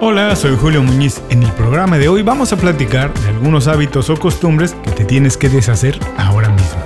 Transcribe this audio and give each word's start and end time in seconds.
Hola, 0.00 0.36
soy 0.36 0.56
Julio 0.56 0.80
Muñiz. 0.80 1.20
En 1.28 1.42
el 1.42 1.50
programa 1.54 1.98
de 1.98 2.08
hoy 2.08 2.22
vamos 2.22 2.52
a 2.52 2.56
platicar 2.56 3.12
de 3.12 3.30
algunos 3.30 3.66
hábitos 3.66 4.08
o 4.10 4.16
costumbres 4.16 4.76
que 4.84 4.92
te 4.92 5.04
tienes 5.04 5.36
que 5.36 5.48
deshacer 5.48 5.98
ahora 6.16 6.50
mismo. 6.50 6.78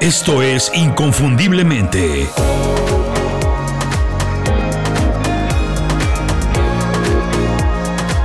Esto 0.00 0.40
es 0.40 0.72
Inconfundiblemente. 0.74 2.26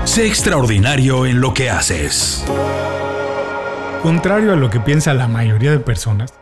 Sé 0.05 0.25
extraordinario 0.25 1.25
en 1.25 1.41
lo 1.41 1.53
que 1.53 1.69
haces. 1.69 2.45
Contrario 4.01 4.53
a 4.53 4.55
lo 4.55 4.69
que 4.69 4.79
piensa 4.79 5.13
la 5.13 5.27
mayoría 5.27 5.71
de 5.71 5.79
personas, 5.79 6.33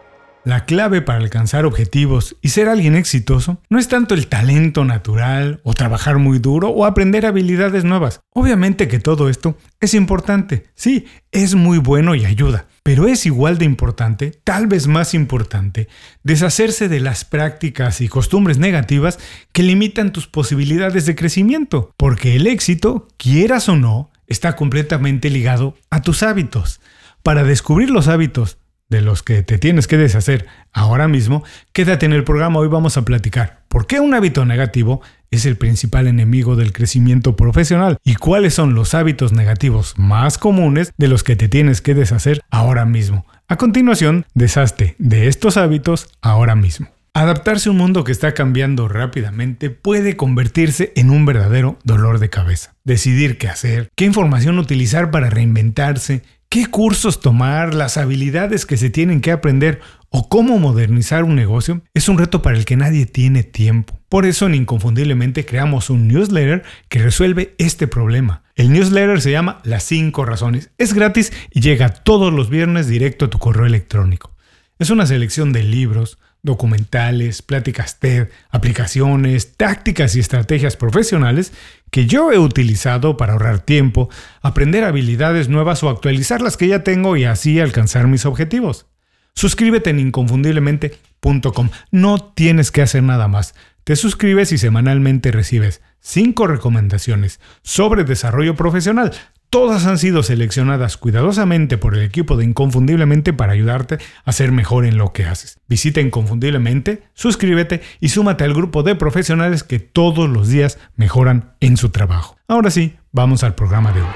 la 0.50 0.66
clave 0.66 1.02
para 1.02 1.20
alcanzar 1.20 1.66
objetivos 1.66 2.36
y 2.42 2.50
ser 2.50 2.68
alguien 2.68 2.96
exitoso 2.96 3.62
no 3.70 3.80
es 3.80 3.88
tanto 3.88 4.16
el 4.16 4.28
talento 4.28 4.84
natural 4.84 5.62
o 5.64 5.74
trabajar 5.74 6.18
muy 6.18 6.40
duro 6.40 6.70
o 6.70 6.86
aprender 6.86 7.26
habilidades 7.26 7.84
nuevas. 7.84 8.22
Obviamente 8.34 8.88
que 8.88 9.00
todo 9.00 9.30
esto 9.30 9.58
es 9.80 9.94
importante, 9.94 10.66
sí, 10.76 11.06
es 11.32 11.56
muy 11.56 11.78
bueno 11.78 12.16
y 12.16 12.26
ayuda, 12.26 12.68
pero 12.84 13.08
es 13.08 13.26
igual 13.26 13.58
de 13.58 13.66
importante, 13.66 14.32
tal 14.44 14.68
vez 14.68 14.88
más 14.88 15.14
importante, 15.14 15.88
deshacerse 16.24 16.90
de 16.90 17.00
las 17.00 17.26
prácticas 17.26 18.02
y 18.02 18.08
costumbres 18.08 18.58
negativas 18.58 19.20
que 19.52 19.64
limitan 19.64 20.12
tus 20.12 20.28
posibilidades 20.28 21.06
de 21.06 21.16
crecimiento, 21.16 21.94
porque 21.98 22.36
el 22.36 22.48
éxito, 22.48 23.08
quieras 23.18 23.70
o 23.70 23.76
no, 23.76 24.12
está 24.28 24.56
completamente 24.56 25.30
ligado 25.30 25.76
a 25.90 26.02
tus 26.02 26.24
hábitos. 26.24 26.82
Para 27.24 27.44
descubrir 27.44 27.90
los 27.90 28.08
hábitos 28.08 28.59
de 28.90 29.02
los 29.02 29.24
que 29.24 29.44
te 29.44 29.58
tienes 29.58 29.88
que 29.88 29.98
deshacer 29.98 30.48
ahora 30.74 31.08
mismo, 31.08 31.44
quédate 31.74 32.06
en 32.06 32.14
el 32.14 32.24
programa. 32.24 32.60
Hoy 32.60 32.68
vamos 32.68 32.98
a 32.98 33.06
platicar 33.06 33.62
por 33.68 33.88
qué 33.88 34.00
un 34.00 34.14
hábito 34.14 34.46
negativo 34.46 35.02
es 35.32 35.46
el 35.46 35.58
principal 35.58 36.08
enemigo 36.08 36.56
del 36.56 36.74
crecimiento 36.74 37.36
profesional 37.36 37.98
y 38.04 38.16
cuáles 38.16 38.56
son 38.56 38.74
los 38.74 38.96
hábitos 38.96 39.32
negativos 39.32 39.94
más 39.98 40.38
comunes 40.38 40.92
de 40.98 41.08
los 41.08 41.24
que 41.24 41.36
te 41.36 41.48
tienes 41.48 41.82
que 41.82 41.94
deshacer 41.94 42.42
ahora 42.50 42.86
mismo. 42.86 43.26
A 43.48 43.58
continuación, 43.58 44.26
deshazte 44.34 44.96
de 44.98 45.28
estos 45.28 45.58
hábitos 45.58 46.10
ahora 46.22 46.56
mismo. 46.56 46.88
Adaptarse 47.14 47.70
a 47.70 47.72
un 47.72 47.78
mundo 47.80 48.04
que 48.04 48.12
está 48.12 48.34
cambiando 48.34 48.88
rápidamente 48.88 49.72
puede 49.72 50.16
convertirse 50.16 50.94
en 50.96 51.10
un 51.10 51.26
verdadero 51.26 51.80
dolor 51.84 52.20
de 52.20 52.30
cabeza. 52.30 52.76
Decidir 52.84 53.38
qué 53.38 53.48
hacer, 53.48 53.90
qué 53.96 54.06
información 54.06 54.60
utilizar 54.60 55.10
para 55.10 55.30
reinventarse, 55.30 56.22
qué 56.50 56.66
cursos 56.66 57.22
tomar, 57.22 57.74
las 57.74 57.98
habilidades 57.98 58.66
que 58.66 58.78
se 58.78 58.90
tienen 58.90 59.22
que 59.22 59.32
aprender 59.32 59.80
o 60.10 60.28
cómo 60.28 60.58
modernizar 60.58 61.24
un 61.24 61.36
negocio 61.36 61.82
es 61.94 62.10
un 62.10 62.18
reto 62.18 62.42
para 62.42 62.58
el 62.58 62.66
que 62.66 62.76
nadie 62.76 63.06
tiene 63.06 63.44
tiempo. 63.44 64.00
Por 64.10 64.26
eso 64.26 64.48
en 64.48 64.56
Inconfundiblemente 64.56 65.46
creamos 65.46 65.92
un 65.92 66.08
newsletter 66.08 66.64
que 66.88 67.00
resuelve 67.00 67.54
este 67.60 67.88
problema. 67.88 68.42
El 68.56 68.74
newsletter 68.74 69.22
se 69.22 69.32
llama 69.32 69.62
Las 69.64 69.84
5 69.84 70.26
Razones. 70.26 70.72
Es 70.80 70.94
gratis 70.94 71.32
y 71.52 71.62
llega 71.62 71.90
todos 71.90 72.34
los 72.34 72.50
viernes 72.50 72.88
directo 72.88 73.26
a 73.26 73.30
tu 73.30 73.38
correo 73.38 73.68
electrónico. 73.68 74.36
Es 74.80 74.90
una 74.90 75.06
selección 75.06 75.54
de 75.54 75.62
libros, 75.62 76.18
documentales, 76.42 77.42
pláticas 77.42 78.00
TED, 78.00 78.30
aplicaciones, 78.50 79.56
tácticas 79.58 80.16
y 80.16 80.22
estrategias 80.22 80.78
profesionales 80.78 81.54
que 81.92 82.06
yo 82.06 82.32
he 82.32 82.38
utilizado 82.38 83.18
para 83.18 83.34
ahorrar 83.34 83.60
tiempo, 83.60 84.10
aprender 84.42 84.84
habilidades 84.84 85.50
nuevas 85.50 85.84
o 85.84 85.90
actualizar 85.90 86.42
las 86.42 86.58
que 86.58 86.68
ya 86.68 86.84
tengo 86.84 87.18
y 87.18 87.26
así 87.26 87.60
alcanzar 87.60 88.08
mis 88.08 88.26
objetivos. 88.26 88.88
Suscríbete 89.36 89.90
en 89.90 90.00
inconfundiblemente.com. 90.00 91.70
No 91.92 92.20
tienes 92.34 92.72
que 92.72 92.82
hacer 92.82 93.04
nada 93.04 93.28
más. 93.28 93.56
Te 93.84 93.96
suscribes 93.96 94.52
y 94.52 94.58
semanalmente 94.58 95.32
recibes 95.32 95.82
5 96.02 96.48
recomendaciones 96.48 97.40
sobre 97.62 98.04
desarrollo 98.04 98.56
profesional, 98.56 99.14
Todas 99.52 99.88
han 99.88 99.98
sido 99.98 100.22
seleccionadas 100.22 100.96
cuidadosamente 100.98 101.80
por 101.80 101.96
el 101.96 102.04
equipo 102.04 102.38
de 102.38 102.46
Inconfundiblemente 102.46 103.34
para 103.34 103.54
ayudarte 103.54 103.98
a 104.24 104.32
ser 104.32 104.52
mejor 104.52 104.86
en 104.86 105.00
lo 105.00 105.12
que 105.12 105.26
haces. 105.26 105.60
Visita 105.68 106.02
Inconfundiblemente, 106.02 107.02
suscríbete 107.16 107.82
y 108.00 108.10
súmate 108.10 108.44
al 108.44 108.54
grupo 108.54 108.84
de 108.84 108.94
profesionales 108.94 109.64
que 109.64 109.80
todos 109.80 110.30
los 110.30 110.50
días 110.50 110.78
mejoran 110.96 111.56
en 111.62 111.78
su 111.78 111.90
trabajo. 111.90 112.38
Ahora 112.48 112.70
sí, 112.70 112.98
vamos 113.12 113.44
al 113.44 113.56
programa 113.56 113.92
de 113.92 114.02
hoy. 114.02 114.08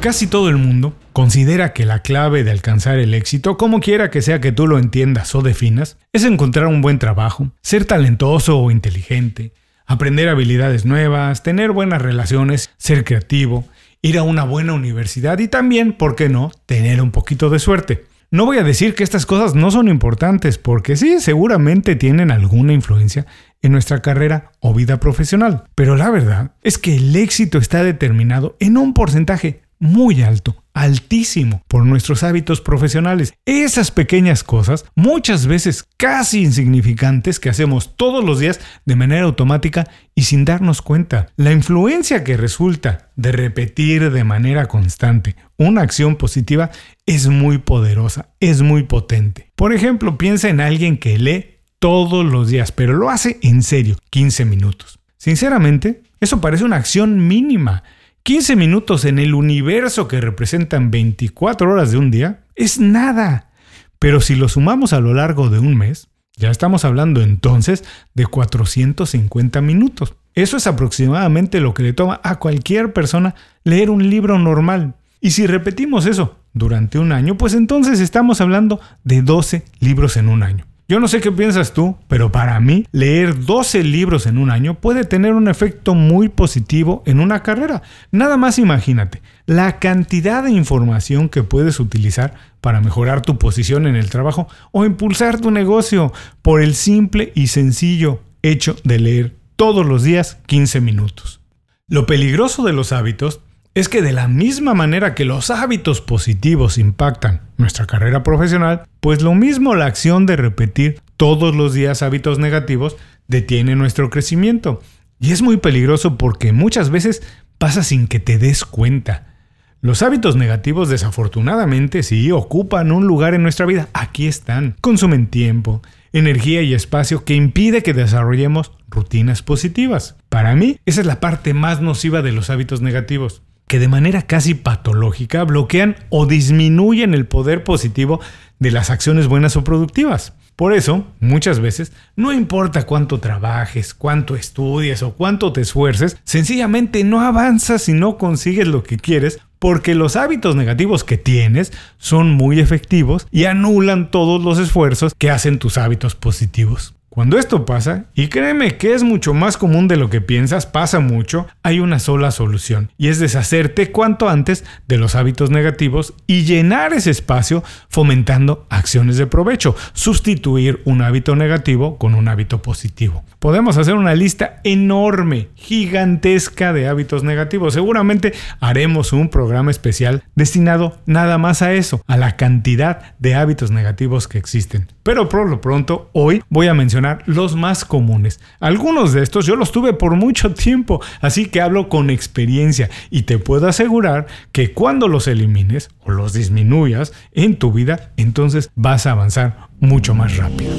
Casi 0.00 0.26
todo 0.26 0.48
el 0.48 0.56
mundo 0.56 0.96
considera 1.12 1.72
que 1.72 1.84
la 1.84 2.02
clave 2.02 2.42
de 2.42 2.50
alcanzar 2.50 2.98
el 2.98 3.14
éxito, 3.14 3.56
como 3.56 3.78
quiera 3.78 4.10
que 4.10 4.20
sea 4.20 4.40
que 4.40 4.50
tú 4.50 4.66
lo 4.66 4.78
entiendas 4.78 5.32
o 5.36 5.42
definas, 5.42 5.96
es 6.12 6.24
encontrar 6.24 6.66
un 6.66 6.80
buen 6.80 6.98
trabajo, 6.98 7.52
ser 7.62 7.84
talentoso 7.84 8.58
o 8.58 8.72
inteligente, 8.72 9.52
aprender 9.88 10.28
habilidades 10.28 10.84
nuevas, 10.84 11.42
tener 11.42 11.72
buenas 11.72 12.00
relaciones, 12.00 12.70
ser 12.76 13.04
creativo, 13.04 13.64
ir 14.02 14.18
a 14.18 14.22
una 14.22 14.44
buena 14.44 14.74
universidad 14.74 15.38
y 15.40 15.48
también, 15.48 15.94
¿por 15.94 16.14
qué 16.14 16.28
no?, 16.28 16.52
tener 16.66 17.02
un 17.02 17.10
poquito 17.10 17.50
de 17.50 17.58
suerte. 17.58 18.04
No 18.30 18.44
voy 18.44 18.58
a 18.58 18.62
decir 18.62 18.94
que 18.94 19.02
estas 19.02 19.24
cosas 19.24 19.54
no 19.54 19.70
son 19.70 19.88
importantes, 19.88 20.58
porque 20.58 20.96
sí, 20.96 21.18
seguramente 21.18 21.96
tienen 21.96 22.30
alguna 22.30 22.74
influencia 22.74 23.26
en 23.62 23.72
nuestra 23.72 24.02
carrera 24.02 24.52
o 24.60 24.74
vida 24.74 25.00
profesional. 25.00 25.64
Pero 25.74 25.96
la 25.96 26.10
verdad 26.10 26.52
es 26.62 26.76
que 26.76 26.96
el 26.96 27.16
éxito 27.16 27.56
está 27.56 27.82
determinado 27.82 28.56
en 28.60 28.76
un 28.76 28.92
porcentaje 28.92 29.62
muy 29.78 30.22
alto, 30.22 30.62
altísimo, 30.78 31.62
por 31.66 31.84
nuestros 31.84 32.22
hábitos 32.22 32.60
profesionales. 32.60 33.34
Esas 33.44 33.90
pequeñas 33.90 34.44
cosas, 34.44 34.84
muchas 34.94 35.46
veces 35.46 35.84
casi 35.96 36.42
insignificantes, 36.42 37.40
que 37.40 37.50
hacemos 37.50 37.96
todos 37.96 38.24
los 38.24 38.38
días 38.38 38.60
de 38.84 38.94
manera 38.94 39.24
automática 39.24 39.88
y 40.14 40.22
sin 40.22 40.44
darnos 40.44 40.80
cuenta. 40.80 41.30
La 41.36 41.52
influencia 41.52 42.22
que 42.22 42.36
resulta 42.36 43.10
de 43.16 43.32
repetir 43.32 44.12
de 44.12 44.22
manera 44.24 44.66
constante 44.66 45.34
una 45.56 45.82
acción 45.82 46.14
positiva 46.14 46.70
es 47.06 47.26
muy 47.26 47.58
poderosa, 47.58 48.28
es 48.38 48.62
muy 48.62 48.84
potente. 48.84 49.50
Por 49.56 49.72
ejemplo, 49.72 50.16
piensa 50.16 50.48
en 50.48 50.60
alguien 50.60 50.98
que 50.98 51.18
lee 51.18 51.56
todos 51.80 52.24
los 52.24 52.48
días, 52.48 52.70
pero 52.70 52.94
lo 52.94 53.10
hace 53.10 53.38
en 53.42 53.64
serio, 53.64 53.96
15 54.10 54.44
minutos. 54.44 55.00
Sinceramente, 55.16 56.02
eso 56.20 56.40
parece 56.40 56.62
una 56.62 56.76
acción 56.76 57.26
mínima 57.26 57.82
15 58.22 58.56
minutos 58.56 59.04
en 59.04 59.18
el 59.18 59.34
universo 59.34 60.08
que 60.08 60.20
representan 60.20 60.90
24 60.90 61.70
horas 61.70 61.90
de 61.90 61.98
un 61.98 62.10
día 62.10 62.44
es 62.54 62.78
nada. 62.78 63.50
Pero 63.98 64.20
si 64.20 64.34
lo 64.34 64.48
sumamos 64.48 64.92
a 64.92 65.00
lo 65.00 65.14
largo 65.14 65.48
de 65.48 65.58
un 65.58 65.76
mes, 65.76 66.08
ya 66.36 66.50
estamos 66.50 66.84
hablando 66.84 67.20
entonces 67.20 67.84
de 68.14 68.26
450 68.26 69.60
minutos. 69.60 70.14
Eso 70.34 70.56
es 70.56 70.66
aproximadamente 70.66 71.60
lo 71.60 71.74
que 71.74 71.82
le 71.82 71.92
toma 71.92 72.20
a 72.22 72.36
cualquier 72.38 72.92
persona 72.92 73.34
leer 73.64 73.90
un 73.90 74.08
libro 74.08 74.38
normal. 74.38 74.94
Y 75.20 75.32
si 75.32 75.46
repetimos 75.46 76.06
eso 76.06 76.36
durante 76.52 76.98
un 76.98 77.10
año, 77.10 77.36
pues 77.36 77.54
entonces 77.54 77.98
estamos 77.98 78.40
hablando 78.40 78.80
de 79.02 79.22
12 79.22 79.64
libros 79.80 80.16
en 80.16 80.28
un 80.28 80.44
año. 80.44 80.64
Yo 80.90 81.00
no 81.00 81.08
sé 81.08 81.20
qué 81.20 81.30
piensas 81.30 81.74
tú, 81.74 81.98
pero 82.08 82.32
para 82.32 82.58
mí 82.60 82.86
leer 82.92 83.44
12 83.44 83.82
libros 83.84 84.24
en 84.24 84.38
un 84.38 84.50
año 84.50 84.80
puede 84.80 85.04
tener 85.04 85.34
un 85.34 85.46
efecto 85.46 85.94
muy 85.94 86.30
positivo 86.30 87.02
en 87.04 87.20
una 87.20 87.42
carrera. 87.42 87.82
Nada 88.10 88.38
más 88.38 88.58
imagínate 88.58 89.20
la 89.44 89.80
cantidad 89.80 90.42
de 90.42 90.50
información 90.50 91.28
que 91.28 91.42
puedes 91.42 91.78
utilizar 91.78 92.32
para 92.62 92.80
mejorar 92.80 93.20
tu 93.20 93.36
posición 93.36 93.86
en 93.86 93.96
el 93.96 94.08
trabajo 94.08 94.48
o 94.72 94.86
impulsar 94.86 95.38
tu 95.38 95.50
negocio 95.50 96.10
por 96.40 96.62
el 96.62 96.74
simple 96.74 97.32
y 97.34 97.48
sencillo 97.48 98.22
hecho 98.40 98.74
de 98.82 98.98
leer 98.98 99.36
todos 99.56 99.84
los 99.84 100.04
días 100.04 100.38
15 100.46 100.80
minutos. 100.80 101.42
Lo 101.86 102.06
peligroso 102.06 102.64
de 102.64 102.72
los 102.72 102.92
hábitos 102.92 103.40
es 103.74 103.88
que 103.88 104.02
de 104.02 104.12
la 104.12 104.28
misma 104.28 104.74
manera 104.74 105.14
que 105.14 105.24
los 105.24 105.50
hábitos 105.50 106.00
positivos 106.00 106.78
impactan 106.78 107.42
nuestra 107.56 107.86
carrera 107.86 108.22
profesional, 108.22 108.82
pues 109.00 109.22
lo 109.22 109.34
mismo 109.34 109.74
la 109.74 109.86
acción 109.86 110.26
de 110.26 110.36
repetir 110.36 111.00
todos 111.16 111.54
los 111.54 111.74
días 111.74 112.02
hábitos 112.02 112.38
negativos 112.38 112.96
detiene 113.28 113.76
nuestro 113.76 114.10
crecimiento. 114.10 114.80
Y 115.20 115.32
es 115.32 115.42
muy 115.42 115.58
peligroso 115.58 116.16
porque 116.16 116.52
muchas 116.52 116.90
veces 116.90 117.22
pasa 117.58 117.82
sin 117.82 118.08
que 118.08 118.20
te 118.20 118.38
des 118.38 118.64
cuenta. 118.64 119.34
Los 119.80 120.02
hábitos 120.02 120.34
negativos 120.34 120.88
desafortunadamente 120.88 122.02
sí 122.02 122.32
ocupan 122.32 122.90
un 122.90 123.06
lugar 123.06 123.34
en 123.34 123.42
nuestra 123.42 123.66
vida. 123.66 123.88
Aquí 123.92 124.26
están. 124.26 124.74
Consumen 124.80 125.28
tiempo, 125.28 125.82
energía 126.12 126.62
y 126.62 126.74
espacio 126.74 127.24
que 127.24 127.34
impide 127.34 127.84
que 127.84 127.94
desarrollemos 127.94 128.72
rutinas 128.88 129.42
positivas. 129.42 130.16
Para 130.28 130.56
mí, 130.56 130.80
esa 130.84 131.00
es 131.00 131.06
la 131.06 131.20
parte 131.20 131.54
más 131.54 131.80
nociva 131.80 132.22
de 132.22 132.32
los 132.32 132.50
hábitos 132.50 132.80
negativos 132.80 133.42
que 133.68 133.78
de 133.78 133.86
manera 133.88 134.22
casi 134.22 134.54
patológica 134.54 135.44
bloquean 135.44 135.96
o 136.08 136.26
disminuyen 136.26 137.14
el 137.14 137.26
poder 137.26 137.62
positivo 137.62 138.20
de 138.58 138.70
las 138.70 138.90
acciones 138.90 139.28
buenas 139.28 139.56
o 139.56 139.62
productivas. 139.62 140.32
Por 140.56 140.72
eso, 140.72 141.06
muchas 141.20 141.60
veces, 141.60 141.92
no 142.16 142.32
importa 142.32 142.84
cuánto 142.84 143.20
trabajes, 143.20 143.94
cuánto 143.94 144.34
estudies 144.34 145.04
o 145.04 145.12
cuánto 145.12 145.52
te 145.52 145.60
esfuerces, 145.60 146.16
sencillamente 146.24 147.04
no 147.04 147.20
avanzas 147.20 147.88
y 147.88 147.92
no 147.92 148.18
consigues 148.18 148.66
lo 148.66 148.82
que 148.82 148.96
quieres 148.96 149.38
porque 149.60 149.94
los 149.94 150.16
hábitos 150.16 150.56
negativos 150.56 151.04
que 151.04 151.16
tienes 151.16 151.72
son 151.98 152.30
muy 152.32 152.58
efectivos 152.58 153.28
y 153.30 153.44
anulan 153.44 154.10
todos 154.10 154.42
los 154.42 154.58
esfuerzos 154.58 155.14
que 155.16 155.30
hacen 155.30 155.60
tus 155.60 155.78
hábitos 155.78 156.16
positivos. 156.16 156.97
Cuando 157.18 157.36
esto 157.36 157.66
pasa, 157.66 158.04
y 158.14 158.28
créeme 158.28 158.76
que 158.76 158.94
es 158.94 159.02
mucho 159.02 159.34
más 159.34 159.56
común 159.56 159.88
de 159.88 159.96
lo 159.96 160.08
que 160.08 160.20
piensas, 160.20 160.66
pasa 160.66 161.00
mucho, 161.00 161.48
hay 161.64 161.80
una 161.80 161.98
sola 161.98 162.30
solución, 162.30 162.92
y 162.96 163.08
es 163.08 163.18
deshacerte 163.18 163.90
cuanto 163.90 164.28
antes 164.28 164.64
de 164.86 164.98
los 164.98 165.16
hábitos 165.16 165.50
negativos 165.50 166.14
y 166.28 166.44
llenar 166.44 166.92
ese 166.92 167.10
espacio 167.10 167.64
fomentando 167.88 168.68
acciones 168.70 169.16
de 169.16 169.26
provecho, 169.26 169.74
sustituir 169.94 170.80
un 170.84 171.02
hábito 171.02 171.34
negativo 171.34 171.98
con 171.98 172.14
un 172.14 172.28
hábito 172.28 172.62
positivo. 172.62 173.24
Podemos 173.40 173.78
hacer 173.78 173.94
una 173.94 174.14
lista 174.14 174.60
enorme, 174.62 175.48
gigantesca 175.56 176.72
de 176.72 176.86
hábitos 176.86 177.24
negativos. 177.24 177.74
Seguramente 177.74 178.32
haremos 178.60 179.12
un 179.12 179.28
programa 179.28 179.72
especial 179.72 180.22
destinado 180.36 181.00
nada 181.06 181.36
más 181.36 181.62
a 181.62 181.72
eso, 181.72 182.00
a 182.06 182.16
la 182.16 182.36
cantidad 182.36 183.16
de 183.18 183.34
hábitos 183.34 183.72
negativos 183.72 184.28
que 184.28 184.38
existen. 184.38 184.86
Pero 185.02 185.28
por 185.28 185.48
lo 185.48 185.60
pronto, 185.60 186.10
hoy 186.12 186.42
voy 186.48 186.68
a 186.68 186.74
mencionar 186.74 187.07
los 187.26 187.56
más 187.56 187.84
comunes. 187.84 188.40
Algunos 188.60 189.12
de 189.12 189.22
estos 189.22 189.46
yo 189.46 189.56
los 189.56 189.72
tuve 189.72 189.92
por 189.92 190.16
mucho 190.16 190.52
tiempo, 190.54 191.00
así 191.20 191.46
que 191.46 191.60
hablo 191.60 191.88
con 191.88 192.10
experiencia 192.10 192.90
y 193.10 193.22
te 193.22 193.38
puedo 193.38 193.68
asegurar 193.68 194.26
que 194.52 194.72
cuando 194.72 195.08
los 195.08 195.28
elimines 195.28 195.90
o 196.04 196.10
los 196.10 196.32
disminuyas 196.32 197.12
en 197.32 197.56
tu 197.56 197.72
vida, 197.72 198.12
entonces 198.16 198.70
vas 198.74 199.06
a 199.06 199.12
avanzar 199.12 199.68
mucho 199.80 200.14
más 200.14 200.36
rápido. 200.36 200.72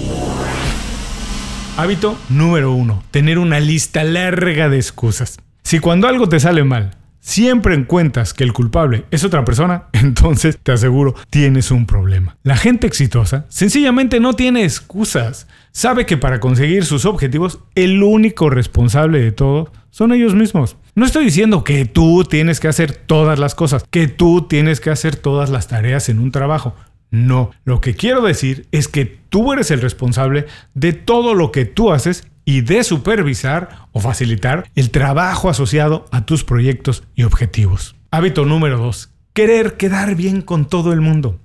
Hábito 1.78 2.18
número 2.30 2.74
uno, 2.74 3.04
tener 3.12 3.40
una 3.40 3.60
lista 3.60 4.04
larga 4.04 4.68
de 4.70 4.78
excusas. 4.78 5.40
Si 5.64 5.80
cuando 5.80 6.08
algo 6.08 6.28
te 6.28 6.40
sale 6.40 6.64
mal, 6.64 6.92
siempre 7.20 7.76
encuentras 7.76 8.34
que 8.34 8.44
el 8.44 8.54
culpable 8.54 9.06
es 9.12 9.24
otra 9.24 9.46
persona, 9.46 9.86
entonces 9.94 10.58
te 10.62 10.72
aseguro 10.72 11.16
tienes 11.30 11.72
un 11.72 11.86
problema. 11.86 12.38
La 12.44 12.58
gente 12.58 12.88
exitosa 12.88 13.46
sencillamente 13.50 14.20
no 14.20 14.34
tiene 14.34 14.64
excusas. 14.64 15.48
Sabe 15.72 16.06
que 16.06 16.18
para 16.18 16.40
conseguir 16.40 16.86
sus 16.86 17.06
objetivos 17.06 17.60
el 17.76 18.02
único 18.04 18.50
responsable 18.50 19.20
de 19.20 19.32
todo 19.32 19.72
son 19.92 20.14
ellos 20.14 20.36
mismos. 20.36 20.78
No 20.96 21.06
estoy 21.06 21.26
diciendo 21.26 21.64
que 21.64 21.86
tú 21.86 22.24
tienes 22.24 22.60
que 22.60 22.68
hacer 22.68 22.94
todas 22.94 23.40
las 23.40 23.56
cosas, 23.56 23.86
que 23.90 24.08
tú 24.08 24.48
tienes 24.48 24.80
que 24.80 24.90
hacer 24.90 25.16
todas 25.16 25.50
las 25.50 25.68
tareas 25.68 26.10
en 26.10 26.20
un 26.20 26.32
trabajo. 26.32 26.76
No, 27.12 27.52
lo 27.64 27.82
que 27.82 27.96
quiero 27.96 28.22
decir 28.22 28.68
es 28.72 28.88
que 28.88 29.06
tú 29.06 29.52
eres 29.52 29.72
el 29.72 29.82
responsable 29.82 30.46
de 30.76 30.94
todo 30.94 31.34
lo 31.34 31.52
que 31.52 31.66
tú 31.66 31.92
haces 31.92 32.28
y 32.50 32.62
de 32.62 32.84
supervisar 32.84 33.86
o 33.92 34.00
facilitar 34.00 34.72
el 34.74 34.90
trabajo 34.90 35.52
asociado 35.52 36.06
a 36.12 36.26
tus 36.26 36.44
proyectos 36.44 37.04
y 37.14 37.22
objetivos. 37.22 37.96
Hábito 38.10 38.44
número 38.44 38.80
2. 38.80 39.12
Querer 39.34 39.78
quedar 39.78 40.16
bien 40.16 40.42
con 40.42 40.66
todo 40.66 40.92
el 40.92 41.00
mundo. 41.00 41.40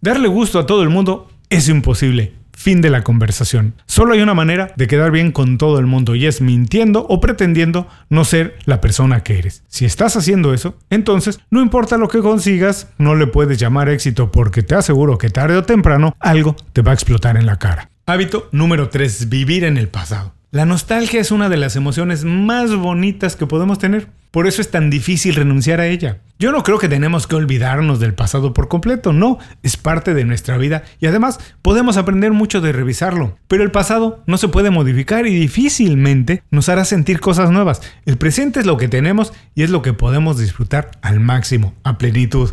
Darle 0.00 0.28
gusto 0.28 0.58
a 0.58 0.64
todo 0.64 0.82
el 0.82 0.88
mundo 0.88 1.30
es 1.50 1.68
imposible. 1.68 2.32
Fin 2.54 2.80
de 2.80 2.88
la 2.88 3.04
conversación. 3.04 3.74
Solo 3.84 4.14
hay 4.14 4.22
una 4.22 4.32
manera 4.32 4.72
de 4.76 4.86
quedar 4.86 5.10
bien 5.10 5.30
con 5.30 5.58
todo 5.58 5.78
el 5.78 5.84
mundo 5.84 6.14
y 6.14 6.24
es 6.24 6.40
mintiendo 6.40 7.04
o 7.06 7.20
pretendiendo 7.20 7.86
no 8.08 8.24
ser 8.24 8.56
la 8.64 8.80
persona 8.80 9.22
que 9.22 9.38
eres. 9.38 9.62
Si 9.68 9.84
estás 9.84 10.16
haciendo 10.16 10.54
eso, 10.54 10.78
entonces 10.88 11.40
no 11.50 11.60
importa 11.60 11.98
lo 11.98 12.08
que 12.08 12.20
consigas, 12.20 12.88
no 12.96 13.14
le 13.14 13.26
puedes 13.26 13.58
llamar 13.58 13.90
éxito 13.90 14.32
porque 14.32 14.62
te 14.62 14.74
aseguro 14.74 15.18
que 15.18 15.28
tarde 15.28 15.58
o 15.58 15.64
temprano 15.64 16.16
algo 16.18 16.56
te 16.72 16.80
va 16.80 16.92
a 16.92 16.94
explotar 16.94 17.36
en 17.36 17.44
la 17.44 17.58
cara. 17.58 17.89
Hábito 18.10 18.48
número 18.50 18.88
3. 18.88 19.28
Vivir 19.28 19.62
en 19.62 19.76
el 19.76 19.86
pasado. 19.86 20.34
La 20.50 20.64
nostalgia 20.64 21.20
es 21.20 21.30
una 21.30 21.48
de 21.48 21.56
las 21.56 21.76
emociones 21.76 22.24
más 22.24 22.74
bonitas 22.74 23.36
que 23.36 23.46
podemos 23.46 23.78
tener. 23.78 24.08
Por 24.32 24.48
eso 24.48 24.60
es 24.60 24.68
tan 24.68 24.90
difícil 24.90 25.36
renunciar 25.36 25.78
a 25.78 25.86
ella. 25.86 26.18
Yo 26.36 26.50
no 26.50 26.64
creo 26.64 26.80
que 26.80 26.88
tenemos 26.88 27.28
que 27.28 27.36
olvidarnos 27.36 28.00
del 28.00 28.14
pasado 28.14 28.52
por 28.52 28.66
completo, 28.66 29.12
no, 29.12 29.38
es 29.62 29.76
parte 29.76 30.12
de 30.12 30.24
nuestra 30.24 30.58
vida 30.58 30.82
y 30.98 31.06
además 31.06 31.38
podemos 31.62 31.96
aprender 31.96 32.32
mucho 32.32 32.60
de 32.60 32.72
revisarlo. 32.72 33.38
Pero 33.46 33.62
el 33.62 33.70
pasado 33.70 34.24
no 34.26 34.38
se 34.38 34.48
puede 34.48 34.70
modificar 34.70 35.28
y 35.28 35.38
difícilmente 35.38 36.42
nos 36.50 36.68
hará 36.68 36.84
sentir 36.84 37.20
cosas 37.20 37.52
nuevas. 37.52 37.80
El 38.06 38.16
presente 38.16 38.58
es 38.58 38.66
lo 38.66 38.76
que 38.76 38.88
tenemos 38.88 39.32
y 39.54 39.62
es 39.62 39.70
lo 39.70 39.82
que 39.82 39.92
podemos 39.92 40.36
disfrutar 40.36 40.90
al 41.00 41.20
máximo, 41.20 41.74
a 41.84 41.96
plenitud. 41.96 42.50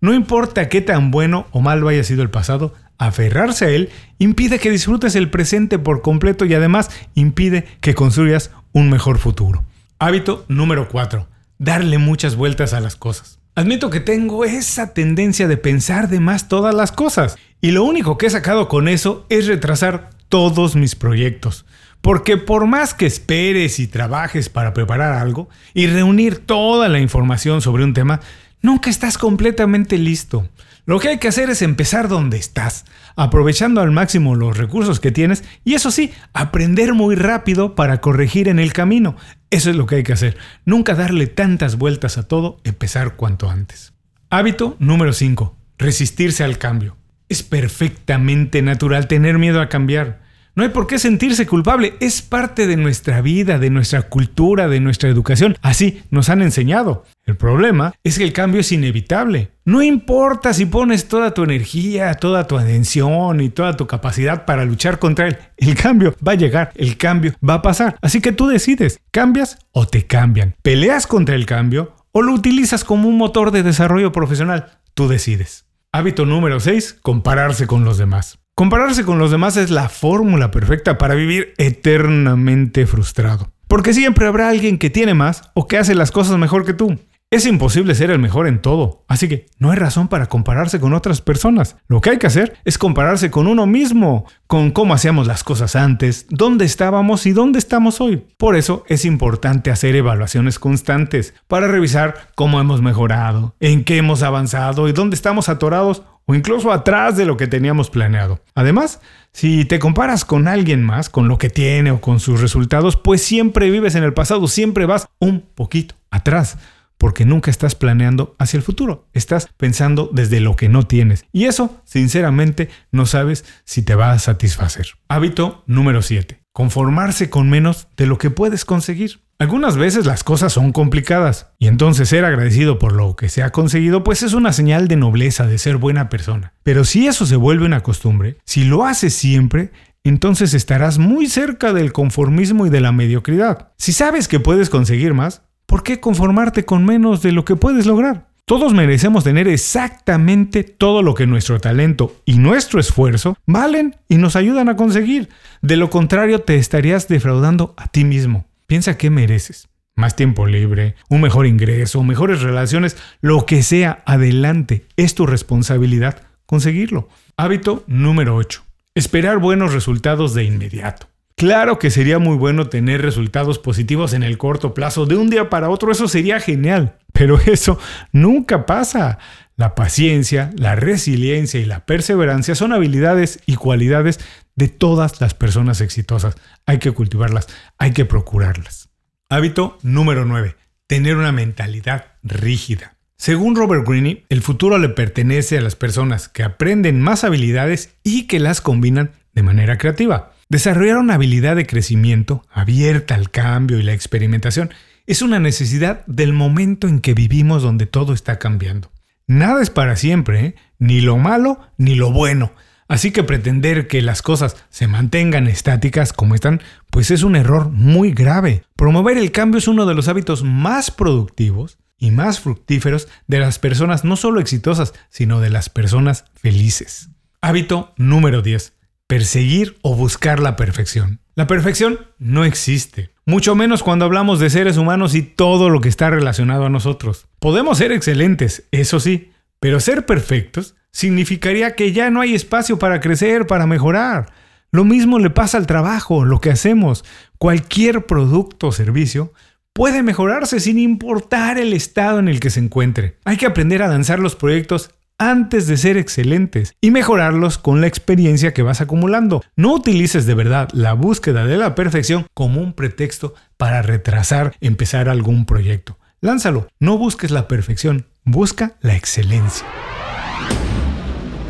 No 0.00 0.14
importa 0.14 0.68
qué 0.68 0.80
tan 0.80 1.10
bueno 1.10 1.48
o 1.50 1.60
malo 1.60 1.88
haya 1.88 2.04
sido 2.04 2.22
el 2.22 2.30
pasado, 2.30 2.74
aferrarse 3.00 3.64
a 3.64 3.70
él 3.70 3.88
impide 4.18 4.58
que 4.58 4.70
disfrutes 4.70 5.16
el 5.16 5.30
presente 5.30 5.78
por 5.78 6.02
completo 6.02 6.44
y 6.44 6.54
además 6.54 6.90
impide 7.14 7.66
que 7.80 7.94
construyas 7.94 8.50
un 8.72 8.90
mejor 8.90 9.18
futuro. 9.18 9.64
Hábito 9.98 10.44
número 10.48 10.88
4. 10.88 11.26
Darle 11.58 11.98
muchas 11.98 12.36
vueltas 12.36 12.72
a 12.74 12.80
las 12.80 12.96
cosas. 12.96 13.38
Admito 13.54 13.90
que 13.90 14.00
tengo 14.00 14.44
esa 14.44 14.92
tendencia 14.92 15.48
de 15.48 15.56
pensar 15.56 16.08
de 16.08 16.20
más 16.20 16.48
todas 16.48 16.74
las 16.74 16.92
cosas 16.92 17.36
y 17.60 17.72
lo 17.72 17.84
único 17.84 18.18
que 18.18 18.26
he 18.26 18.30
sacado 18.30 18.68
con 18.68 18.86
eso 18.86 19.26
es 19.30 19.46
retrasar 19.46 20.10
todos 20.28 20.76
mis 20.76 20.94
proyectos. 20.94 21.64
Porque 22.02 22.36
por 22.36 22.66
más 22.66 22.94
que 22.94 23.06
esperes 23.06 23.78
y 23.78 23.86
trabajes 23.86 24.48
para 24.48 24.72
preparar 24.72 25.14
algo 25.14 25.48
y 25.74 25.86
reunir 25.86 26.38
toda 26.38 26.88
la 26.88 27.00
información 27.00 27.60
sobre 27.60 27.84
un 27.84 27.92
tema, 27.92 28.20
nunca 28.62 28.90
estás 28.90 29.18
completamente 29.18 29.98
listo. 29.98 30.48
Lo 30.86 30.98
que 30.98 31.08
hay 31.08 31.18
que 31.18 31.28
hacer 31.28 31.50
es 31.50 31.62
empezar 31.62 32.08
donde 32.08 32.36
estás, 32.36 32.84
aprovechando 33.14 33.80
al 33.80 33.90
máximo 33.92 34.34
los 34.34 34.56
recursos 34.56 34.98
que 34.98 35.12
tienes 35.12 35.44
y 35.64 35.74
eso 35.74 35.90
sí, 35.90 36.12
aprender 36.32 36.94
muy 36.94 37.14
rápido 37.14 37.74
para 37.74 38.00
corregir 38.00 38.48
en 38.48 38.58
el 38.58 38.72
camino. 38.72 39.16
Eso 39.50 39.70
es 39.70 39.76
lo 39.76 39.86
que 39.86 39.96
hay 39.96 40.02
que 40.02 40.14
hacer. 40.14 40.36
Nunca 40.64 40.94
darle 40.94 41.26
tantas 41.26 41.76
vueltas 41.76 42.18
a 42.18 42.26
todo, 42.26 42.60
empezar 42.64 43.16
cuanto 43.16 43.50
antes. 43.50 43.92
Hábito 44.30 44.76
número 44.78 45.12
5. 45.12 45.56
Resistirse 45.78 46.44
al 46.44 46.58
cambio. 46.58 46.96
Es 47.28 47.42
perfectamente 47.42 48.62
natural 48.62 49.06
tener 49.06 49.38
miedo 49.38 49.60
a 49.60 49.68
cambiar. 49.68 50.22
No 50.60 50.64
hay 50.64 50.72
por 50.72 50.86
qué 50.86 50.98
sentirse 50.98 51.46
culpable, 51.46 51.94
es 52.00 52.20
parte 52.20 52.66
de 52.66 52.76
nuestra 52.76 53.22
vida, 53.22 53.58
de 53.58 53.70
nuestra 53.70 54.02
cultura, 54.02 54.68
de 54.68 54.78
nuestra 54.78 55.08
educación. 55.08 55.56
Así 55.62 56.02
nos 56.10 56.28
han 56.28 56.42
enseñado. 56.42 57.06
El 57.24 57.38
problema 57.38 57.94
es 58.04 58.18
que 58.18 58.24
el 58.24 58.34
cambio 58.34 58.60
es 58.60 58.70
inevitable. 58.70 59.52
No 59.64 59.82
importa 59.82 60.52
si 60.52 60.66
pones 60.66 61.08
toda 61.08 61.32
tu 61.32 61.44
energía, 61.44 62.12
toda 62.12 62.46
tu 62.46 62.58
atención 62.58 63.40
y 63.40 63.48
toda 63.48 63.78
tu 63.78 63.86
capacidad 63.86 64.44
para 64.44 64.66
luchar 64.66 64.98
contra 64.98 65.28
él. 65.28 65.38
El 65.56 65.76
cambio 65.76 66.14
va 66.22 66.32
a 66.32 66.34
llegar, 66.34 66.72
el 66.74 66.98
cambio 66.98 67.32
va 67.42 67.54
a 67.54 67.62
pasar. 67.62 67.96
Así 68.02 68.20
que 68.20 68.32
tú 68.32 68.46
decides, 68.46 69.00
¿cambias 69.10 69.60
o 69.72 69.86
te 69.86 70.06
cambian? 70.06 70.56
¿Peleas 70.60 71.06
contra 71.06 71.36
el 71.36 71.46
cambio 71.46 71.96
o 72.12 72.20
lo 72.20 72.34
utilizas 72.34 72.84
como 72.84 73.08
un 73.08 73.16
motor 73.16 73.50
de 73.50 73.62
desarrollo 73.62 74.12
profesional? 74.12 74.72
Tú 74.92 75.08
decides. 75.08 75.64
Hábito 75.90 76.26
número 76.26 76.60
6, 76.60 76.98
compararse 77.00 77.66
con 77.66 77.86
los 77.86 77.96
demás. 77.96 78.40
Compararse 78.60 79.06
con 79.06 79.18
los 79.18 79.30
demás 79.30 79.56
es 79.56 79.70
la 79.70 79.88
fórmula 79.88 80.50
perfecta 80.50 80.98
para 80.98 81.14
vivir 81.14 81.54
eternamente 81.56 82.86
frustrado. 82.86 83.50
Porque 83.66 83.94
siempre 83.94 84.26
habrá 84.26 84.50
alguien 84.50 84.76
que 84.76 84.90
tiene 84.90 85.14
más 85.14 85.50
o 85.54 85.66
que 85.66 85.78
hace 85.78 85.94
las 85.94 86.10
cosas 86.10 86.36
mejor 86.36 86.66
que 86.66 86.74
tú. 86.74 86.98
Es 87.30 87.46
imposible 87.46 87.94
ser 87.94 88.10
el 88.10 88.18
mejor 88.18 88.46
en 88.48 88.60
todo, 88.60 89.04
así 89.08 89.28
que 89.28 89.46
no 89.58 89.70
hay 89.70 89.78
razón 89.78 90.08
para 90.08 90.26
compararse 90.26 90.78
con 90.78 90.92
otras 90.92 91.22
personas. 91.22 91.76
Lo 91.86 92.00
que 92.00 92.10
hay 92.10 92.18
que 92.18 92.26
hacer 92.26 92.58
es 92.64 92.76
compararse 92.76 93.30
con 93.30 93.46
uno 93.46 93.66
mismo, 93.66 94.26
con 94.46 94.72
cómo 94.72 94.92
hacíamos 94.92 95.26
las 95.26 95.42
cosas 95.42 95.76
antes, 95.76 96.26
dónde 96.28 96.64
estábamos 96.64 97.24
y 97.24 97.32
dónde 97.32 97.60
estamos 97.60 98.00
hoy. 98.00 98.26
Por 98.36 98.56
eso 98.56 98.84
es 98.88 99.04
importante 99.04 99.70
hacer 99.70 99.96
evaluaciones 99.96 100.58
constantes 100.58 101.32
para 101.46 101.68
revisar 101.68 102.32
cómo 102.34 102.60
hemos 102.60 102.82
mejorado, 102.82 103.54
en 103.60 103.84
qué 103.84 103.96
hemos 103.96 104.22
avanzado 104.22 104.88
y 104.88 104.92
dónde 104.92 105.14
estamos 105.14 105.48
atorados 105.48 106.02
o 106.30 106.34
incluso 106.36 106.70
atrás 106.70 107.16
de 107.16 107.24
lo 107.24 107.36
que 107.36 107.48
teníamos 107.48 107.90
planeado. 107.90 108.40
Además, 108.54 109.00
si 109.32 109.64
te 109.64 109.80
comparas 109.80 110.24
con 110.24 110.46
alguien 110.46 110.84
más, 110.84 111.10
con 111.10 111.26
lo 111.26 111.38
que 111.38 111.50
tiene 111.50 111.90
o 111.90 112.00
con 112.00 112.20
sus 112.20 112.40
resultados, 112.40 112.96
pues 112.96 113.20
siempre 113.20 113.68
vives 113.68 113.96
en 113.96 114.04
el 114.04 114.14
pasado, 114.14 114.46
siempre 114.46 114.86
vas 114.86 115.08
un 115.18 115.40
poquito 115.40 115.96
atrás, 116.08 116.56
porque 116.98 117.24
nunca 117.24 117.50
estás 117.50 117.74
planeando 117.74 118.36
hacia 118.38 118.58
el 118.58 118.62
futuro, 118.62 119.08
estás 119.12 119.48
pensando 119.56 120.08
desde 120.12 120.38
lo 120.38 120.54
que 120.54 120.68
no 120.68 120.84
tienes. 120.84 121.24
Y 121.32 121.46
eso, 121.46 121.82
sinceramente, 121.84 122.68
no 122.92 123.06
sabes 123.06 123.44
si 123.64 123.82
te 123.82 123.96
va 123.96 124.12
a 124.12 124.20
satisfacer. 124.20 124.86
Hábito 125.08 125.64
número 125.66 126.00
7. 126.00 126.42
Conformarse 126.52 127.28
con 127.28 127.50
menos 127.50 127.88
de 127.96 128.06
lo 128.06 128.18
que 128.18 128.30
puedes 128.30 128.64
conseguir. 128.64 129.20
Algunas 129.40 129.78
veces 129.78 130.04
las 130.04 130.22
cosas 130.22 130.52
son 130.52 130.70
complicadas 130.70 131.46
y 131.58 131.66
entonces 131.66 132.10
ser 132.10 132.26
agradecido 132.26 132.78
por 132.78 132.92
lo 132.92 133.16
que 133.16 133.30
se 133.30 133.42
ha 133.42 133.48
conseguido 133.48 134.04
pues 134.04 134.22
es 134.22 134.34
una 134.34 134.52
señal 134.52 134.86
de 134.86 134.96
nobleza, 134.96 135.46
de 135.46 135.56
ser 135.56 135.78
buena 135.78 136.10
persona. 136.10 136.52
Pero 136.62 136.84
si 136.84 137.06
eso 137.06 137.24
se 137.24 137.36
vuelve 137.36 137.64
una 137.64 137.82
costumbre, 137.82 138.36
si 138.44 138.64
lo 138.64 138.84
haces 138.84 139.14
siempre, 139.14 139.72
entonces 140.04 140.52
estarás 140.52 140.98
muy 140.98 141.26
cerca 141.26 141.72
del 141.72 141.94
conformismo 141.94 142.66
y 142.66 142.68
de 142.68 142.82
la 142.82 142.92
mediocridad. 142.92 143.72
Si 143.78 143.94
sabes 143.94 144.28
que 144.28 144.40
puedes 144.40 144.68
conseguir 144.68 145.14
más, 145.14 145.40
¿por 145.64 145.84
qué 145.84 146.00
conformarte 146.00 146.66
con 146.66 146.84
menos 146.84 147.22
de 147.22 147.32
lo 147.32 147.46
que 147.46 147.56
puedes 147.56 147.86
lograr? 147.86 148.28
Todos 148.44 148.74
merecemos 148.74 149.24
tener 149.24 149.48
exactamente 149.48 150.64
todo 150.64 151.02
lo 151.02 151.14
que 151.14 151.26
nuestro 151.26 151.58
talento 151.60 152.14
y 152.26 152.34
nuestro 152.34 152.78
esfuerzo 152.78 153.38
valen 153.46 153.96
y 154.06 154.16
nos 154.16 154.36
ayudan 154.36 154.68
a 154.68 154.76
conseguir. 154.76 155.30
De 155.62 155.78
lo 155.78 155.88
contrario, 155.88 156.42
te 156.42 156.56
estarías 156.56 157.08
defraudando 157.08 157.72
a 157.78 157.88
ti 157.88 158.04
mismo. 158.04 158.49
Piensa 158.70 158.96
qué 158.96 159.10
mereces. 159.10 159.68
Más 159.96 160.14
tiempo 160.14 160.46
libre, 160.46 160.94
un 161.08 161.20
mejor 161.20 161.48
ingreso, 161.48 162.04
mejores 162.04 162.40
relaciones, 162.40 162.96
lo 163.20 163.44
que 163.44 163.64
sea, 163.64 164.04
adelante. 164.06 164.86
Es 164.96 165.16
tu 165.16 165.26
responsabilidad 165.26 166.22
conseguirlo. 166.46 167.08
Hábito 167.36 167.82
número 167.88 168.36
8. 168.36 168.62
Esperar 168.94 169.38
buenos 169.38 169.72
resultados 169.72 170.34
de 170.34 170.44
inmediato. 170.44 171.08
Claro 171.34 171.80
que 171.80 171.90
sería 171.90 172.20
muy 172.20 172.36
bueno 172.36 172.68
tener 172.68 173.02
resultados 173.02 173.58
positivos 173.58 174.12
en 174.12 174.22
el 174.22 174.38
corto 174.38 174.72
plazo, 174.72 175.04
de 175.04 175.16
un 175.16 175.30
día 175.30 175.50
para 175.50 175.68
otro, 175.68 175.90
eso 175.90 176.06
sería 176.06 176.38
genial, 176.38 176.96
pero 177.12 177.40
eso 177.46 177.76
nunca 178.12 178.66
pasa. 178.66 179.18
La 179.60 179.74
paciencia, 179.74 180.52
la 180.56 180.74
resiliencia 180.74 181.60
y 181.60 181.66
la 181.66 181.84
perseverancia 181.84 182.54
son 182.54 182.72
habilidades 182.72 183.40
y 183.44 183.56
cualidades 183.56 184.18
de 184.56 184.68
todas 184.68 185.20
las 185.20 185.34
personas 185.34 185.82
exitosas. 185.82 186.34
Hay 186.64 186.78
que 186.78 186.92
cultivarlas, 186.92 187.46
hay 187.76 187.92
que 187.92 188.06
procurarlas. 188.06 188.88
Hábito 189.28 189.76
número 189.82 190.24
9. 190.24 190.56
Tener 190.86 191.18
una 191.18 191.30
mentalidad 191.30 192.06
rígida. 192.22 192.96
Según 193.18 193.54
Robert 193.54 193.86
Greene, 193.86 194.24
el 194.30 194.40
futuro 194.40 194.78
le 194.78 194.88
pertenece 194.88 195.58
a 195.58 195.60
las 195.60 195.76
personas 195.76 196.30
que 196.30 196.42
aprenden 196.42 197.02
más 197.02 197.22
habilidades 197.22 197.90
y 198.02 198.26
que 198.28 198.40
las 198.40 198.62
combinan 198.62 199.10
de 199.34 199.42
manera 199.42 199.76
creativa. 199.76 200.32
Desarrollar 200.48 200.96
una 200.96 201.16
habilidad 201.16 201.54
de 201.56 201.66
crecimiento 201.66 202.46
abierta 202.50 203.14
al 203.14 203.30
cambio 203.30 203.78
y 203.78 203.82
la 203.82 203.92
experimentación 203.92 204.70
es 205.06 205.20
una 205.20 205.38
necesidad 205.38 206.06
del 206.06 206.32
momento 206.32 206.88
en 206.88 207.00
que 207.00 207.12
vivimos 207.12 207.62
donde 207.62 207.84
todo 207.84 208.14
está 208.14 208.38
cambiando. 208.38 208.90
Nada 209.30 209.62
es 209.62 209.70
para 209.70 209.94
siempre, 209.94 210.44
¿eh? 210.44 210.54
ni 210.80 211.00
lo 211.00 211.16
malo 211.16 211.60
ni 211.76 211.94
lo 211.94 212.10
bueno. 212.10 212.52
Así 212.88 213.12
que 213.12 213.22
pretender 213.22 213.86
que 213.86 214.02
las 214.02 214.22
cosas 214.22 214.56
se 214.70 214.88
mantengan 214.88 215.46
estáticas 215.46 216.12
como 216.12 216.34
están, 216.34 216.60
pues 216.90 217.12
es 217.12 217.22
un 217.22 217.36
error 217.36 217.70
muy 217.70 218.10
grave. 218.10 218.64
Promover 218.74 219.16
el 219.16 219.30
cambio 219.30 219.58
es 219.58 219.68
uno 219.68 219.86
de 219.86 219.94
los 219.94 220.08
hábitos 220.08 220.42
más 220.42 220.90
productivos 220.90 221.78
y 221.96 222.10
más 222.10 222.40
fructíferos 222.40 223.06
de 223.28 223.38
las 223.38 223.60
personas 223.60 224.04
no 224.04 224.16
solo 224.16 224.40
exitosas, 224.40 224.94
sino 225.10 225.38
de 225.38 225.50
las 225.50 225.68
personas 225.68 226.24
felices. 226.34 227.10
Hábito 227.40 227.94
número 227.96 228.42
10 228.42 228.80
perseguir 229.10 229.76
o 229.82 229.96
buscar 229.96 230.38
la 230.38 230.54
perfección. 230.54 231.18
La 231.40 231.46
perfección 231.46 232.00
no 232.18 232.44
existe, 232.44 233.14
mucho 233.24 233.54
menos 233.54 233.82
cuando 233.82 234.04
hablamos 234.04 234.40
de 234.40 234.50
seres 234.50 234.76
humanos 234.76 235.14
y 235.14 235.22
todo 235.22 235.70
lo 235.70 235.80
que 235.80 235.88
está 235.88 236.10
relacionado 236.10 236.66
a 236.66 236.68
nosotros. 236.68 237.28
Podemos 237.38 237.78
ser 237.78 237.92
excelentes, 237.92 238.68
eso 238.72 239.00
sí, 239.00 239.30
pero 239.58 239.80
ser 239.80 240.04
perfectos 240.04 240.74
significaría 240.92 241.74
que 241.74 241.94
ya 241.94 242.10
no 242.10 242.20
hay 242.20 242.34
espacio 242.34 242.78
para 242.78 243.00
crecer, 243.00 243.46
para 243.46 243.66
mejorar. 243.66 244.34
Lo 244.70 244.84
mismo 244.84 245.18
le 245.18 245.30
pasa 245.30 245.56
al 245.56 245.66
trabajo, 245.66 246.26
lo 246.26 246.42
que 246.42 246.50
hacemos. 246.50 247.06
Cualquier 247.38 248.04
producto 248.04 248.66
o 248.66 248.72
servicio 248.72 249.32
puede 249.72 250.02
mejorarse 250.02 250.60
sin 250.60 250.78
importar 250.78 251.56
el 251.56 251.72
estado 251.72 252.18
en 252.18 252.28
el 252.28 252.38
que 252.38 252.50
se 252.50 252.60
encuentre. 252.60 253.16
Hay 253.24 253.38
que 253.38 253.46
aprender 253.46 253.82
a 253.82 253.88
lanzar 253.88 254.18
los 254.18 254.36
proyectos 254.36 254.90
antes 255.20 255.66
de 255.66 255.76
ser 255.76 255.98
excelentes 255.98 256.74
y 256.80 256.90
mejorarlos 256.90 257.58
con 257.58 257.80
la 257.80 257.86
experiencia 257.86 258.52
que 258.52 258.62
vas 258.62 258.80
acumulando. 258.80 259.44
No 259.54 259.74
utilices 259.74 260.26
de 260.26 260.34
verdad 260.34 260.68
la 260.72 260.94
búsqueda 260.94 261.44
de 261.44 261.58
la 261.58 261.74
perfección 261.76 262.26
como 262.34 262.60
un 262.60 262.72
pretexto 262.72 263.34
para 263.56 263.82
retrasar 263.82 264.56
empezar 264.60 265.08
algún 265.08 265.44
proyecto. 265.44 265.98
Lánzalo, 266.22 266.68
no 266.80 266.98
busques 266.98 267.30
la 267.30 267.48
perfección, 267.48 268.06
busca 268.24 268.76
la 268.80 268.96
excelencia. 268.96 269.66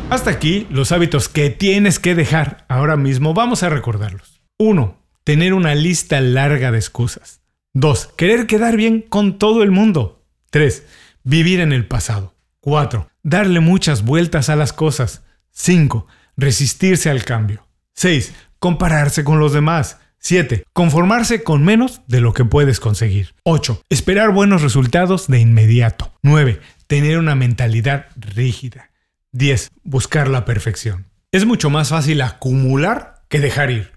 Hasta 0.09 0.29
aquí 0.29 0.67
los 0.69 0.91
hábitos 0.91 1.29
que 1.29 1.49
tienes 1.49 1.97
que 1.97 2.13
dejar 2.13 2.65
ahora 2.67 2.97
mismo. 2.97 3.33
Vamos 3.33 3.63
a 3.63 3.69
recordarlos. 3.69 4.41
1. 4.57 4.97
Tener 5.23 5.53
una 5.53 5.75
lista 5.75 6.19
larga 6.19 6.71
de 6.71 6.77
excusas. 6.77 7.41
2. 7.73 8.07
Querer 8.17 8.47
quedar 8.47 8.75
bien 8.75 9.01
con 9.01 9.39
todo 9.39 9.63
el 9.63 9.71
mundo. 9.71 10.25
3. 10.49 10.85
Vivir 11.23 11.61
en 11.61 11.71
el 11.71 11.87
pasado. 11.87 12.35
4. 12.59 13.10
Darle 13.23 13.59
muchas 13.59 14.03
vueltas 14.03 14.49
a 14.49 14.55
las 14.55 14.73
cosas. 14.73 15.23
5. 15.51 16.07
Resistirse 16.37 17.09
al 17.09 17.23
cambio. 17.23 17.67
6. 17.93 18.33
Compararse 18.59 19.23
con 19.23 19.39
los 19.39 19.53
demás. 19.53 19.97
7. 20.19 20.63
Conformarse 20.73 21.43
con 21.43 21.63
menos 21.63 22.01
de 22.07 22.21
lo 22.21 22.33
que 22.33 22.45
puedes 22.45 22.79
conseguir. 22.79 23.33
8. 23.43 23.81
Esperar 23.89 24.31
buenos 24.31 24.61
resultados 24.61 25.27
de 25.27 25.39
inmediato. 25.39 26.13
9. 26.21 26.61
Tener 26.87 27.17
una 27.17 27.35
mentalidad 27.35 28.07
rígida. 28.15 28.91
10. 29.31 29.69
Buscar 29.83 30.27
la 30.27 30.45
perfección. 30.45 31.07
Es 31.31 31.45
mucho 31.45 31.69
más 31.69 31.89
fácil 31.89 32.21
acumular 32.21 33.23
que 33.29 33.39
dejar 33.39 33.71
ir. 33.71 33.91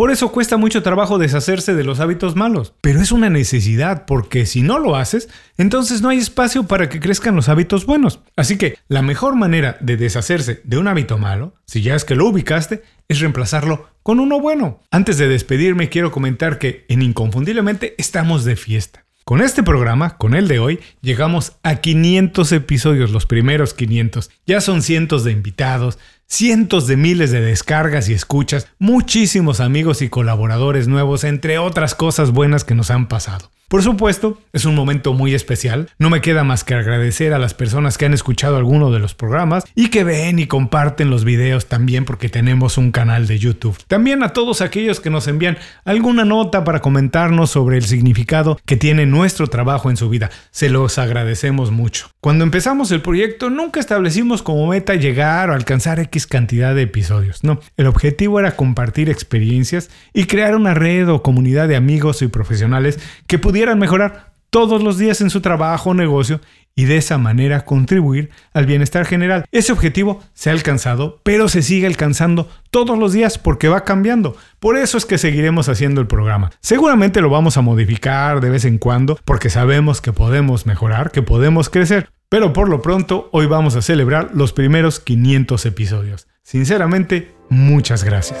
Por 0.00 0.10
eso 0.10 0.32
cuesta 0.32 0.56
mucho 0.56 0.82
trabajo 0.82 1.18
deshacerse 1.18 1.74
de 1.74 1.84
los 1.84 2.00
hábitos 2.00 2.34
malos, 2.34 2.72
pero 2.80 3.02
es 3.02 3.12
una 3.12 3.28
necesidad 3.28 4.06
porque 4.06 4.46
si 4.46 4.62
no 4.62 4.78
lo 4.78 4.96
haces, 4.96 5.28
entonces 5.58 6.00
no 6.00 6.08
hay 6.08 6.16
espacio 6.16 6.62
para 6.62 6.88
que 6.88 7.00
crezcan 7.00 7.36
los 7.36 7.50
hábitos 7.50 7.84
buenos. 7.84 8.20
Así 8.34 8.56
que 8.56 8.78
la 8.88 9.02
mejor 9.02 9.36
manera 9.36 9.76
de 9.82 9.98
deshacerse 9.98 10.62
de 10.64 10.78
un 10.78 10.88
hábito 10.88 11.18
malo, 11.18 11.52
si 11.66 11.82
ya 11.82 11.94
es 11.96 12.06
que 12.06 12.14
lo 12.14 12.26
ubicaste, 12.26 12.82
es 13.08 13.20
reemplazarlo 13.20 13.90
con 14.02 14.20
uno 14.20 14.40
bueno. 14.40 14.80
Antes 14.90 15.18
de 15.18 15.28
despedirme 15.28 15.90
quiero 15.90 16.10
comentar 16.12 16.58
que 16.58 16.86
en 16.88 17.02
Inconfundiblemente 17.02 17.94
estamos 17.98 18.46
de 18.46 18.56
fiesta. 18.56 19.04
Con 19.30 19.42
este 19.42 19.62
programa, 19.62 20.16
con 20.16 20.34
el 20.34 20.48
de 20.48 20.58
hoy, 20.58 20.80
llegamos 21.02 21.52
a 21.62 21.76
500 21.76 22.50
episodios, 22.52 23.10
los 23.12 23.26
primeros 23.26 23.74
500. 23.74 24.30
Ya 24.46 24.60
son 24.60 24.82
cientos 24.82 25.24
de 25.24 25.30
invitados, 25.30 25.98
cientos 26.30 26.86
de 26.86 26.96
miles 26.96 27.32
de 27.32 27.40
descargas 27.40 28.08
y 28.08 28.14
escuchas, 28.14 28.68
muchísimos 28.78 29.60
amigos 29.60 30.00
y 30.00 30.08
colaboradores 30.08 30.86
nuevos, 30.88 31.24
entre 31.24 31.58
otras 31.58 31.94
cosas 31.94 32.30
buenas 32.30 32.64
que 32.64 32.74
nos 32.74 32.90
han 32.90 33.08
pasado. 33.08 33.50
Por 33.70 33.84
supuesto, 33.84 34.36
es 34.52 34.64
un 34.64 34.74
momento 34.74 35.12
muy 35.12 35.32
especial. 35.32 35.90
No 35.96 36.10
me 36.10 36.20
queda 36.20 36.42
más 36.42 36.64
que 36.64 36.74
agradecer 36.74 37.32
a 37.32 37.38
las 37.38 37.54
personas 37.54 37.98
que 37.98 38.04
han 38.04 38.14
escuchado 38.14 38.56
alguno 38.56 38.90
de 38.90 38.98
los 38.98 39.14
programas 39.14 39.62
y 39.76 39.90
que 39.90 40.02
ven 40.02 40.40
y 40.40 40.48
comparten 40.48 41.08
los 41.08 41.24
videos 41.24 41.66
también 41.66 42.04
porque 42.04 42.28
tenemos 42.28 42.78
un 42.78 42.90
canal 42.90 43.28
de 43.28 43.38
YouTube. 43.38 43.78
También 43.86 44.24
a 44.24 44.32
todos 44.32 44.60
aquellos 44.60 44.98
que 44.98 45.08
nos 45.08 45.28
envían 45.28 45.56
alguna 45.84 46.24
nota 46.24 46.64
para 46.64 46.80
comentarnos 46.80 47.50
sobre 47.50 47.76
el 47.76 47.84
significado 47.84 48.58
que 48.66 48.76
tiene 48.76 49.06
nuestro 49.06 49.46
trabajo 49.46 49.88
en 49.88 49.96
su 49.96 50.08
vida. 50.08 50.30
Se 50.50 50.68
los 50.68 50.98
agradecemos 50.98 51.70
mucho. 51.70 52.10
Cuando 52.20 52.42
empezamos 52.42 52.90
el 52.90 53.02
proyecto 53.02 53.50
nunca 53.50 53.78
establecimos 53.78 54.42
como 54.42 54.66
meta 54.66 54.96
llegar 54.96 55.48
o 55.48 55.54
alcanzar 55.54 56.00
X 56.00 56.26
cantidad 56.26 56.74
de 56.74 56.82
episodios. 56.82 57.44
No, 57.44 57.60
el 57.76 57.86
objetivo 57.86 58.40
era 58.40 58.56
compartir 58.56 59.08
experiencias 59.08 59.90
y 60.12 60.24
crear 60.24 60.56
una 60.56 60.74
red 60.74 61.08
o 61.08 61.22
comunidad 61.22 61.68
de 61.68 61.76
amigos 61.76 62.20
y 62.22 62.26
profesionales 62.26 62.98
que 63.28 63.38
pudieran 63.60 63.78
mejorar 63.78 64.32
todos 64.48 64.82
los 64.82 64.96
días 64.96 65.20
en 65.20 65.28
su 65.28 65.42
trabajo 65.42 65.90
o 65.90 65.94
negocio 65.94 66.40
y 66.74 66.86
de 66.86 66.96
esa 66.96 67.18
manera 67.18 67.66
contribuir 67.66 68.30
al 68.54 68.64
bienestar 68.64 69.04
general. 69.04 69.44
Ese 69.52 69.70
objetivo 69.70 70.22
se 70.32 70.48
ha 70.48 70.54
alcanzado, 70.54 71.20
pero 71.24 71.46
se 71.50 71.60
sigue 71.60 71.86
alcanzando 71.86 72.48
todos 72.70 72.98
los 72.98 73.12
días 73.12 73.36
porque 73.36 73.68
va 73.68 73.84
cambiando. 73.84 74.34
Por 74.60 74.78
eso 74.78 74.96
es 74.96 75.04
que 75.04 75.18
seguiremos 75.18 75.68
haciendo 75.68 76.00
el 76.00 76.06
programa. 76.06 76.52
Seguramente 76.62 77.20
lo 77.20 77.28
vamos 77.28 77.58
a 77.58 77.60
modificar 77.60 78.40
de 78.40 78.48
vez 78.48 78.64
en 78.64 78.78
cuando 78.78 79.18
porque 79.26 79.50
sabemos 79.50 80.00
que 80.00 80.14
podemos 80.14 80.64
mejorar, 80.64 81.10
que 81.10 81.20
podemos 81.20 81.68
crecer. 81.68 82.08
Pero 82.30 82.54
por 82.54 82.70
lo 82.70 82.80
pronto, 82.80 83.28
hoy 83.30 83.44
vamos 83.44 83.76
a 83.76 83.82
celebrar 83.82 84.30
los 84.32 84.54
primeros 84.54 85.00
500 85.00 85.66
episodios. 85.66 86.28
Sinceramente, 86.42 87.34
muchas 87.50 88.04
gracias. 88.04 88.40